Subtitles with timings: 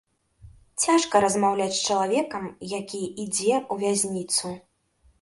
[0.85, 4.61] Цяжка размаўляць з чалавекам, які ідзе ў вязніцу.